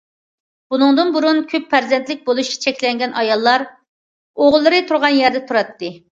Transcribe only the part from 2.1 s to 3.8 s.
بولۇشى چەكلەنگەن ئاياللار